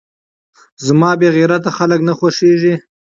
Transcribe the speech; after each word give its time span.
زما 0.85 1.11
بې 1.19 1.29
غيرته 1.35 1.69
خلک 1.77 1.99
نه 2.07 2.13
خوښېږي. 2.19 2.73